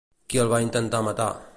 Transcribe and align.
Qui 0.33 0.41
el 0.45 0.49
va 0.53 0.63
intentar 0.65 1.05
matar? 1.11 1.33